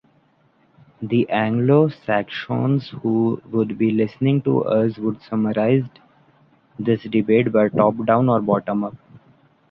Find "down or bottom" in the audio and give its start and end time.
8.07-8.83